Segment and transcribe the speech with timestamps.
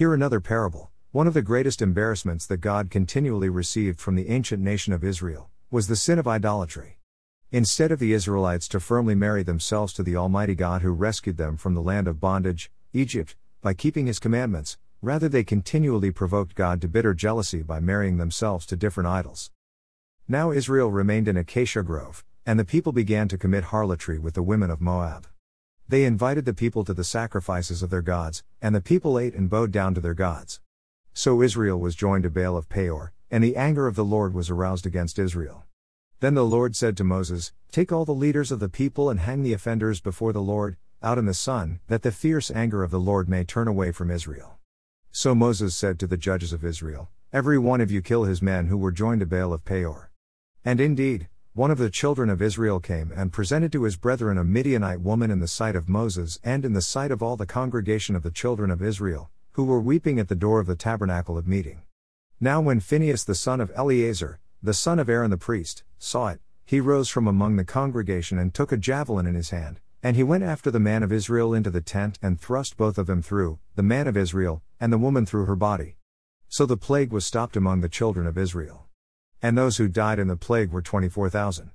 [0.00, 0.88] Hear another parable.
[1.12, 5.50] One of the greatest embarrassments that God continually received from the ancient nation of Israel
[5.70, 6.96] was the sin of idolatry.
[7.52, 11.58] Instead of the Israelites to firmly marry themselves to the Almighty God who rescued them
[11.58, 16.80] from the land of bondage, Egypt, by keeping His commandments, rather they continually provoked God
[16.80, 19.50] to bitter jealousy by marrying themselves to different idols.
[20.26, 24.42] Now Israel remained in Acacia Grove, and the people began to commit harlotry with the
[24.42, 25.26] women of Moab.
[25.90, 29.50] They invited the people to the sacrifices of their gods, and the people ate and
[29.50, 30.60] bowed down to their gods.
[31.12, 34.50] So Israel was joined to Baal of Peor, and the anger of the Lord was
[34.50, 35.64] aroused against Israel.
[36.20, 39.42] Then the Lord said to Moses, Take all the leaders of the people and hang
[39.42, 43.00] the offenders before the Lord, out in the sun, that the fierce anger of the
[43.00, 44.60] Lord may turn away from Israel.
[45.10, 48.68] So Moses said to the judges of Israel, Every one of you kill his men
[48.68, 50.12] who were joined to Baal of Peor.
[50.64, 54.44] And indeed, one of the children of Israel came and presented to his brethren a
[54.44, 58.14] Midianite woman in the sight of Moses and in the sight of all the congregation
[58.14, 61.48] of the children of Israel, who were weeping at the door of the tabernacle of
[61.48, 61.82] meeting.
[62.38, 66.40] Now, when Phinehas the son of Eleazar, the son of Aaron the priest, saw it,
[66.64, 70.22] he rose from among the congregation and took a javelin in his hand, and he
[70.22, 73.58] went after the man of Israel into the tent and thrust both of them through,
[73.74, 75.96] the man of Israel, and the woman through her body.
[76.48, 78.86] So the plague was stopped among the children of Israel.
[79.42, 81.70] And those who died in the plague were 24,000.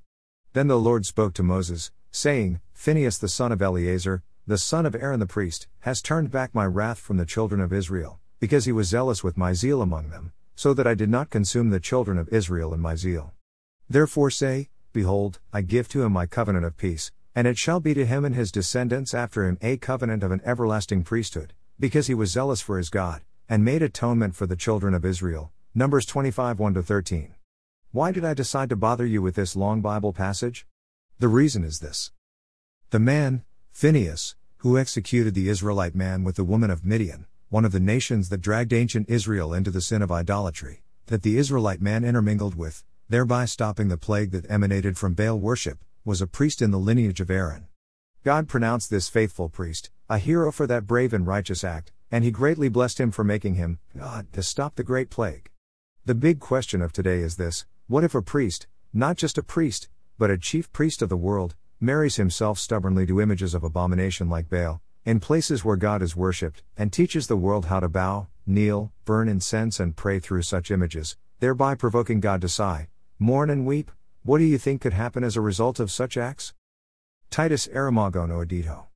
[0.54, 4.96] Then the Lord spoke to Moses, saying, Phinehas the son of Eleazar, the son of
[4.96, 8.72] Aaron the priest, has turned back my wrath from the children of Israel, because he
[8.72, 12.18] was zealous with my zeal among them, so that I did not consume the children
[12.18, 13.34] of Israel in my zeal.
[13.90, 17.94] Therefore say, Behold, I give to him my covenant of peace, and it shall be
[17.94, 22.14] to him and his descendants after him a covenant of an everlasting priesthood, because he
[22.14, 25.52] was zealous for his God, and made atonement for the children of Israel.
[25.74, 27.35] Numbers 25 1 13.
[27.96, 30.68] Why did I decide to bother you with this long Bible passage?
[31.20, 32.12] The reason is this.
[32.90, 37.72] The man, Phinehas, who executed the Israelite man with the woman of Midian, one of
[37.72, 42.04] the nations that dragged ancient Israel into the sin of idolatry, that the Israelite man
[42.04, 46.72] intermingled with, thereby stopping the plague that emanated from Baal worship, was a priest in
[46.72, 47.70] the lineage of Aaron.
[48.26, 52.30] God pronounced this faithful priest, a hero for that brave and righteous act, and he
[52.30, 55.50] greatly blessed him for making him, God, to stop the great plague.
[56.04, 59.90] The big question of today is this what if a priest, not just a priest,
[60.18, 64.50] but a chief priest of the world, marries himself stubbornly to images of abomination like
[64.50, 68.92] Baal, in places where God is worshipped, and teaches the world how to bow, kneel,
[69.06, 72.88] burn incense, and pray through such images, thereby provoking God to sigh,
[73.20, 73.92] mourn, and weep?
[74.24, 76.56] What do you think could happen as a result of such acts?
[77.30, 78.84] Titus Aramagono Edito